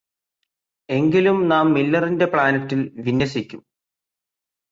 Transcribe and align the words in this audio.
എങ്കിലും 0.89 1.37
നാം 1.47 1.73
മില്ലറിന്റെ 1.73 2.25
പ്ലാനെറ്റിൽ 2.25 2.81
വിന്യസിക്കും 3.01 3.61